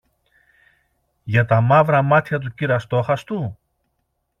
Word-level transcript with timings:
Για 1.23 1.45
τα 1.45 1.61
μαύρα 1.61 2.01
μάτια 2.01 2.39
του 2.39 2.53
κυρ-Αστόχαστου; 2.53 3.57